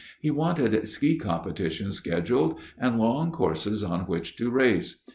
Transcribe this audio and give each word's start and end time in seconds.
He 0.19 0.31
wanted 0.31 0.89
ski 0.89 1.15
competition 1.19 1.91
scheduled, 1.91 2.59
and 2.75 2.97
long 2.97 3.31
courses 3.31 3.83
on 3.83 4.07
which 4.07 4.35
to 4.37 4.49
race. 4.49 5.03